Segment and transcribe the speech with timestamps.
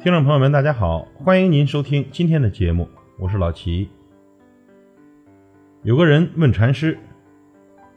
[0.00, 3.88] 听众朋友们，大家好，欢迎您收听今天的节目，我是老齐。
[5.82, 6.96] 有个人问禅师：“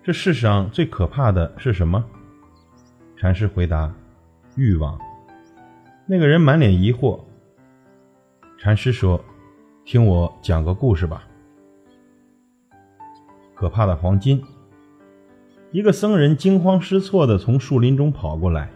[0.02, 2.04] 这世上最可怕的是什么？”
[3.16, 3.93] 禅师回答
[4.57, 5.00] ：“欲望。”
[6.07, 7.20] 那个人满脸疑惑。
[8.57, 9.24] 禅师说
[9.86, 11.28] ：“听我讲个故事吧。”
[13.54, 14.43] 可怕的黄金。
[15.70, 18.71] 一个僧人惊慌失措地从树林中跑过来，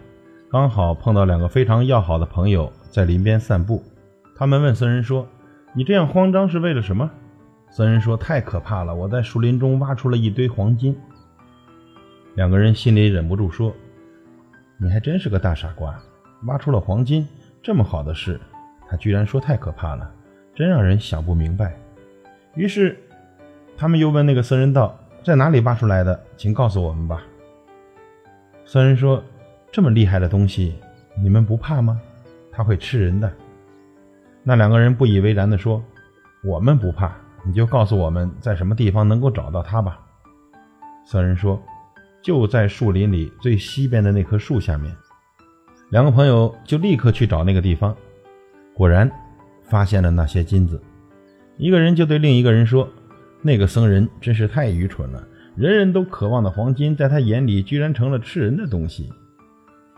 [0.48, 3.82] 刚好碰到两个非常要好的朋友在林边散步。
[4.36, 5.26] 他们问僧人说
[5.74, 7.10] ：“你这样慌张是为了什么？”
[7.68, 8.94] 僧人说：“太可怕了！
[8.94, 10.96] 我在树林中挖出了一堆黄金。”
[12.36, 13.74] 两个人心里忍不住说
[14.78, 15.98] ：“你还真是个大傻瓜，
[16.44, 17.26] 挖出了黄金，
[17.60, 18.40] 这么好的事，
[18.88, 20.08] 他居然说太可怕了，
[20.54, 21.74] 真让人想不明白。”
[22.54, 22.96] 于是，
[23.76, 24.96] 他们又问那个僧人道。
[25.24, 26.22] 在哪里挖出来的？
[26.36, 27.20] 请告诉我们吧。
[28.64, 29.20] 僧人说
[29.76, 30.72] ：“这么厉害的东西，
[31.22, 32.00] 你们不怕吗？
[32.50, 33.30] 他会吃人的。”
[34.42, 35.84] 那两个人不以为然地说
[36.42, 37.14] ：“我们不怕，
[37.44, 40.00] 你就告诉我们在什么地方能够找到它吧。”
[41.04, 41.62] 僧人说
[42.24, 44.90] ：“就在树林里最西边的那棵树下面。”
[45.92, 47.94] 两个朋友就立刻去找那个地方，
[48.72, 49.10] 果然
[49.62, 50.80] 发现了那些金子。
[51.58, 52.88] 一个人就对另一个人说。
[53.42, 55.22] 那个僧人真是太愚蠢了，
[55.54, 59.12] 人人都渴望的黄金，在他眼里居然成了吃人的东西。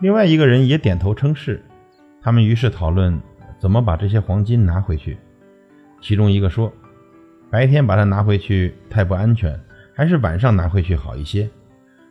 [0.00, 1.62] 另外一个人也点头称是。
[2.20, 3.18] 他们于是讨论
[3.58, 5.16] 怎么把这些黄金拿回去。
[6.00, 6.72] 其中一个说
[7.50, 9.58] ：“白天把它拿回去太不安全，
[9.94, 11.48] 还是晚上拿回去好一些。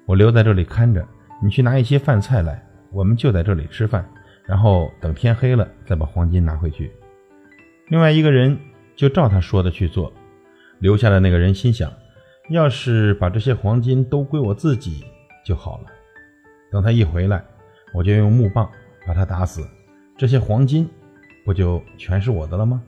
[0.06, 1.06] 我留在这里看着，
[1.44, 4.10] 你去拿一些饭菜来，我们就在这里吃饭，
[4.46, 6.92] 然后等天黑了再把黄金拿回去。”
[7.90, 8.58] 另外一个人
[8.96, 10.12] 就照他说的去做。
[10.80, 11.92] 留下的那个人心想
[12.50, 15.06] ：“要是把这些黄金都归我自己
[15.46, 15.86] 就好了。
[16.72, 17.44] 等他一回来，
[17.98, 18.70] 我就用木棒
[19.08, 19.68] 把他打死，
[20.16, 20.88] 这些黄金
[21.44, 22.80] 不就全是我的了吗？”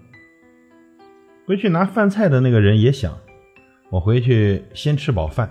[1.48, 3.18] 回去拿饭菜的那个人也想
[3.90, 5.50] ：“我回去先吃饱饭，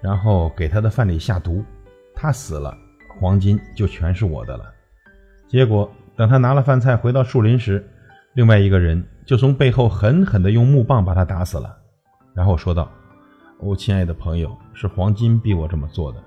[0.00, 1.64] 然后给他的饭里下毒，
[2.14, 2.72] 他死了，
[3.18, 4.72] 黄金就全是我的了。”
[5.50, 7.84] 结果等他拿了饭菜回到树林时，
[8.34, 11.76] 另外一个人就从背后狠狠地用木棒把他打死了。
[12.32, 12.88] 然后说道
[13.58, 16.22] ：“哦，亲爱的朋友，是黄金逼我这么做的。”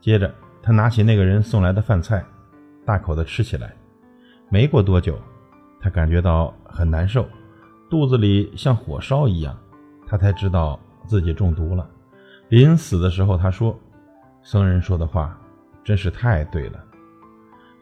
[0.00, 2.24] 接着，他拿起那个人送来的饭菜，
[2.86, 3.74] 大口的吃起来。
[4.48, 5.18] 没过多久，
[5.80, 7.26] 他感觉到很难受，
[7.90, 9.58] 肚子里像火烧一样，
[10.06, 11.86] 他才知道自己中毒了。
[12.48, 13.78] 临死的时候，他说
[14.42, 15.38] ：“僧人说的话
[15.82, 16.82] 真是太对了，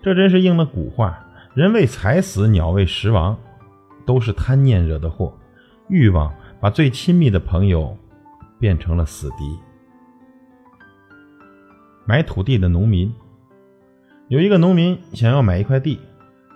[0.02, 1.22] 这真是应了古话：
[1.54, 3.36] 人为财死，鸟为食亡，
[4.06, 5.36] 都是贪念惹的祸，
[5.88, 7.96] 欲望。”把最亲密的朋友
[8.58, 9.58] 变成了死敌。
[12.10, 13.14] 买土地的农民，
[14.26, 16.00] 有一个农民想要买一块地，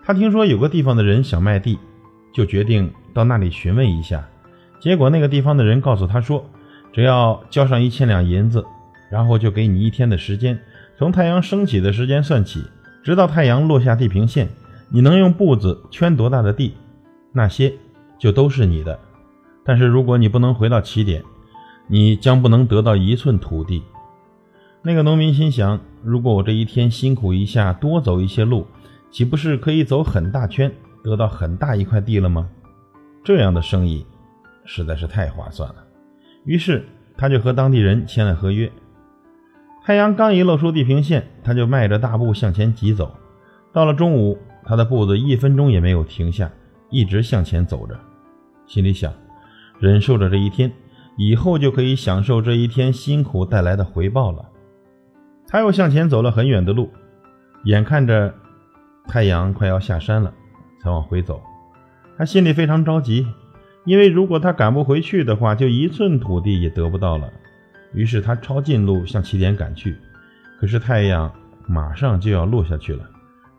[0.03, 1.79] 他听说有个地方的人想卖地，
[2.33, 4.29] 就决定到那里询问一下。
[4.81, 6.45] 结果那个地方的人告诉他说，
[6.93, 8.65] 只要交上一千两银子，
[9.09, 10.59] 然后就给你一天的时间，
[10.99, 12.65] 从太阳升起的时间算起，
[13.05, 14.49] 直到太阳落下地平线，
[14.89, 16.75] 你能用步子圈多大的地，
[17.31, 17.73] 那些
[18.19, 18.99] 就都是你的。
[19.65, 21.23] 但是如果你不能回到起点，
[21.87, 23.85] 你将不能得到一寸土地。
[24.87, 28.67] 那个农民心想：如果我这一天辛苦一下，多走一些路，
[29.11, 30.71] 岂不是可以走很大圈，
[31.03, 32.51] 得到很大一块地了吗？
[33.25, 34.05] 这样的生意
[34.67, 35.77] 实在是太划算了。
[36.45, 36.87] 于是
[37.17, 38.71] 他就和当地人签了合约。
[39.83, 43.11] 太阳刚一露出地平线，他就迈着大步向前疾走。
[43.73, 46.51] 到了中午，他的步子一分钟也没有停下，
[46.91, 47.99] 一直向前走着，
[48.67, 49.11] 心里想。
[49.79, 50.71] 忍受着这一天，
[51.17, 54.45] 以后就可以享受这一天辛苦带来的回报了。
[55.55, 56.91] 他又向前走了很远的路，
[57.63, 58.35] 眼看着
[59.07, 60.35] 太阳快要下山了，
[60.83, 61.41] 才往回走。
[62.19, 63.25] 他心里非常着急，
[63.85, 67.33] 因为如果他赶不回去的话，就一寸土地也得不到了。
[67.93, 69.97] 于是他抄近路向起点赶去。
[70.59, 71.33] 可是太阳
[71.69, 73.09] 马上就要落下去了，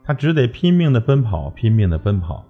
[0.03, 2.43] 他只得拼命的奔跑，拼命的奔跑，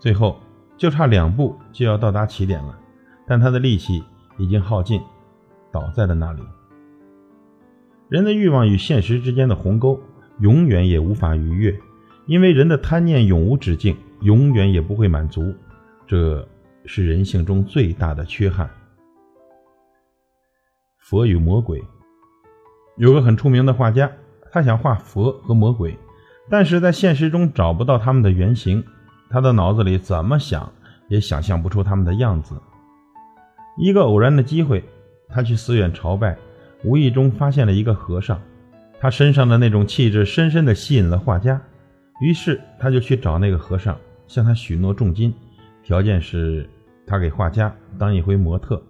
[0.00, 0.36] 最后
[0.76, 2.76] 就差两步就要到达起点了。
[3.24, 4.02] 但他的力气
[4.36, 5.00] 已经耗尽，
[5.70, 6.42] 倒在了那里。
[8.10, 10.00] 人的欲望与现实之间的鸿沟，
[10.40, 11.78] 永远也无法逾越，
[12.26, 15.54] 因为人的贪念永无止境，永远也不会满足。
[16.08, 16.44] 这
[16.86, 18.68] 是人性中最大的缺憾。
[20.98, 21.80] 佛与魔鬼，
[22.96, 24.10] 有个很出名的画家，
[24.50, 25.96] 他想画佛和魔鬼，
[26.48, 28.84] 但是在现实中找不到他们的原型，
[29.30, 30.72] 他的脑子里怎么想
[31.06, 32.60] 也想象不出他们的样子。
[33.78, 34.84] 一个偶然的机会，
[35.28, 36.36] 他去寺院朝拜，
[36.82, 38.40] 无意中发现了一个和尚，
[38.98, 41.60] 他身上的那种气质深深地吸引了画家，
[42.20, 43.96] 于是他就去找那个和尚，
[44.26, 45.34] 向他许诺重金，
[45.82, 46.68] 条件是
[47.06, 48.82] 他给画家当一回模特。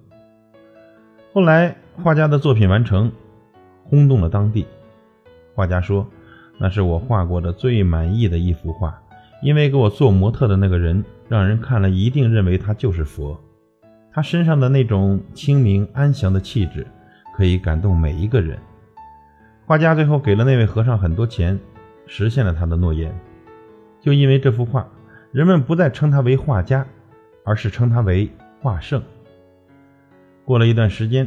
[1.32, 3.10] 后来画家的作品完成，
[3.84, 4.66] 轰动了当地。
[5.54, 6.06] 画家说
[6.58, 9.00] ：“那是我画过的最满意的一幅画，
[9.42, 13.38] 因为给我做模特的那个人，让人看了一定认为他就是佛。
[14.12, 16.86] 他身上的那种清明安详的气质，
[17.40, 18.58] 可以感动每一个人。”
[19.64, 21.58] 画家最后给了那位和尚很多钱，
[22.06, 23.18] 实现了他的诺言。
[23.98, 24.86] 就因为这幅画，
[25.32, 26.86] 人们不再称他为画家，
[27.42, 28.28] 而是称他为
[28.60, 29.02] 画圣。
[30.44, 31.26] 过了一段时间，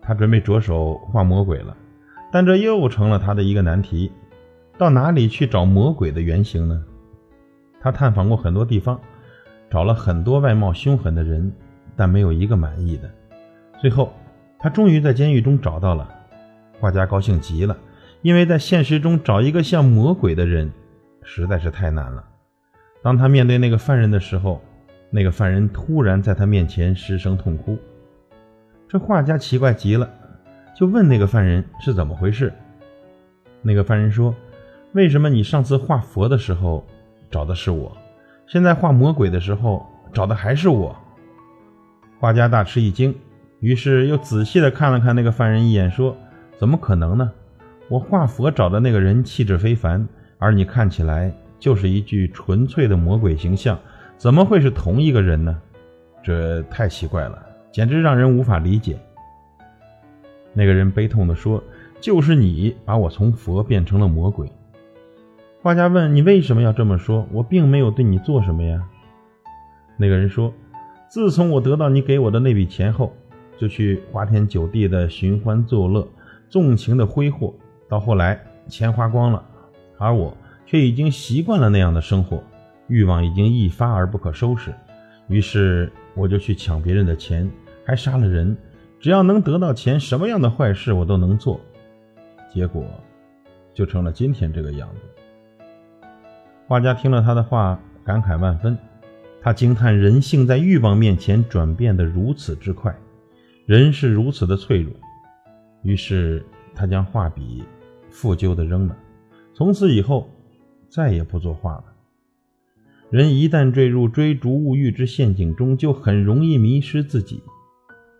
[0.00, 1.76] 他准备着手画魔鬼了，
[2.32, 4.10] 但这又成了他的一个难题：
[4.78, 6.82] 到哪里去找魔鬼的原型呢？
[7.82, 8.98] 他探访过很多地方，
[9.68, 11.52] 找了很多外貌凶狠的人，
[11.96, 13.10] 但没有一个满意的。
[13.78, 14.10] 最后，
[14.60, 16.08] 他终于在监狱中找到了。
[16.78, 17.76] 画家高兴极了，
[18.22, 20.70] 因为在现实中找一个像魔鬼的人
[21.22, 22.24] 实在是太难了。
[23.02, 24.62] 当他面对那个犯人的时候，
[25.10, 27.78] 那个犯人突然在他面前失声痛哭。
[28.88, 30.08] 这画家奇怪极了，
[30.74, 32.52] 就问那个犯人是怎么回事。
[33.62, 34.34] 那个犯人说
[34.92, 36.86] ：“为什么你上次画佛的时候
[37.30, 37.96] 找的是我，
[38.46, 40.96] 现在画魔鬼的时候找的还是我？”
[42.18, 43.14] 画家大吃一惊，
[43.60, 46.16] 于是又仔细的看了看那个犯人一眼，说。
[46.58, 47.32] 怎么可能呢？
[47.88, 53.78] 我画佛找的那个人气质非凡，而你看起来就是一具纯粹的魔鬼形象，
[54.18, 55.58] 怎么会是同一个人呢？
[56.22, 57.42] 这太奇怪了，
[57.72, 58.98] 简直让人无法理解。
[60.52, 61.64] 那个人悲痛地说
[61.98, 64.52] ：“就是你把我从佛变成了魔鬼。”
[65.62, 67.26] 画家问：“你为什么要这么说？
[67.32, 68.86] 我并没有对你做什么呀。”
[69.96, 70.52] 那个人说
[71.08, 73.16] ：“自从我得到你给我的那笔钱后，
[73.60, 76.08] 就去花天酒地的寻欢作乐。”
[76.48, 77.54] 纵情的挥霍，
[77.88, 79.44] 到后来钱花光了，
[79.98, 80.36] 而我
[80.66, 82.42] 却已经习惯了那样的生活，
[82.88, 84.74] 欲望已经一发而不可收拾，
[85.28, 87.48] 于是我就去抢别人的钱，
[87.84, 88.56] 还杀了人。
[88.98, 91.60] 只要能得到钱，什么样的坏事我都能做。
[92.52, 92.84] 结果
[93.72, 96.06] 就成了今天这个样子。
[96.66, 98.76] 画家听了他的话，感慨万分，
[99.40, 102.92] 他惊叹人性在欲望面前转变得如此之快，
[103.70, 104.92] 人是如此的脆弱。
[105.84, 106.44] 于是
[106.74, 107.62] 他将画笔
[108.10, 108.96] 负疚的扔了，
[109.54, 110.28] 从此以后
[110.88, 111.84] 再也不作画了。
[113.10, 117.40] 人一旦坠入追逐物欲之陷阱中，就很容易迷失自己，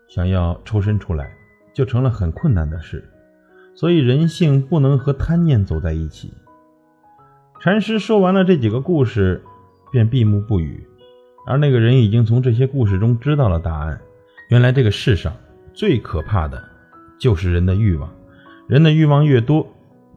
[0.07, 1.29] 想要抽身出来
[1.73, 3.03] 就成了很困难的事。
[3.75, 6.33] 所以人性不能和贪念走在一起。
[7.59, 9.43] 禅师说完了这几个故事，
[9.91, 10.87] 便闭目不语。
[11.45, 13.99] 而那个人已经从这些故事中知道了答案：
[14.49, 15.33] 原来这个世上
[15.73, 16.61] 最可怕的。
[17.19, 18.11] 就是人的欲望，
[18.67, 19.63] 人的欲望越多，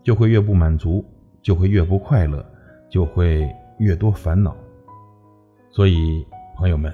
[0.03, 1.05] 就会越不满足，
[1.43, 2.43] 就会越不快乐，
[2.89, 3.47] 就会
[3.79, 4.57] 越多烦恼。
[5.71, 6.25] 所以，
[6.57, 6.91] 朋友们，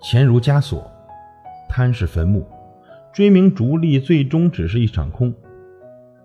[0.00, 0.88] 钱如枷锁，
[1.68, 2.46] 贪是坟墓，
[3.12, 5.34] 追名逐利最终只是一场空。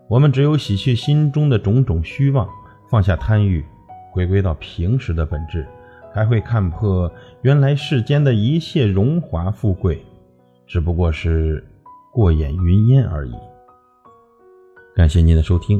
[0.07, 2.47] 我们只有洗去心中的种种虚妄，
[2.91, 3.65] 放下贪欲，
[4.11, 5.67] 回归到平时的本质，
[6.13, 7.11] 才会看破
[7.41, 10.05] 原来世间的一切荣华富贵，
[10.69, 11.61] 只不过是。
[12.11, 13.33] 过眼云烟而已。
[14.95, 15.79] 感谢您的收听，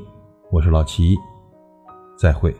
[0.51, 1.17] 我是老齐，
[2.15, 2.55] 再会。